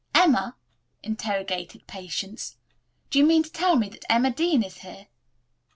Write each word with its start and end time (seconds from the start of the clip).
"Emma?" 0.15 0.55
interrogated 1.03 1.85
Patience. 1.85 2.57
"Do 3.11 3.19
you 3.19 3.23
mean 3.27 3.43
to 3.43 3.51
tell 3.51 3.75
me 3.75 3.87
that 3.89 4.03
Emma 4.11 4.31
Dean 4.31 4.63
is 4.63 4.79
here?" 4.79 5.09